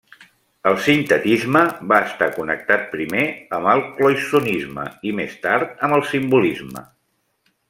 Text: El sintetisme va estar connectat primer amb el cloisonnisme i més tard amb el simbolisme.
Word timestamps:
El 0.69 0.77
sintetisme 0.85 1.61
va 1.91 1.99
estar 2.07 2.29
connectat 2.39 2.87
primer 2.95 3.27
amb 3.59 3.71
el 3.75 3.85
cloisonnisme 4.01 4.89
i 5.11 5.15
més 5.21 5.41
tard 5.49 5.81
amb 5.89 5.99
el 6.01 6.07
simbolisme. 6.15 6.89